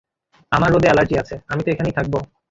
[0.51, 2.13] আমার রোদে এলার্জি আছে, আমি তো এখানেই থাকব।